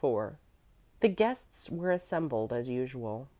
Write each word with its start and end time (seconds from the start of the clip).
IV 0.03 0.35
The 1.01 1.09
guests 1.09 1.69
were 1.69 1.91
assembled 1.91 2.51
as 2.51 2.67
usual. 2.67 3.29